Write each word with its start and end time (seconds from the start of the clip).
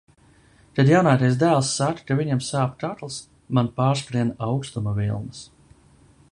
Kad 0.77 0.87
jaunākais 0.91 1.35
dēls 1.43 1.73
saka, 1.81 2.07
ka 2.07 2.17
viņam 2.21 2.41
sāp 2.47 2.73
kakls, 2.85 3.19
man 3.59 3.71
pārskrien 3.77 4.35
aukstuma 4.47 4.99
vilnis. 5.01 5.47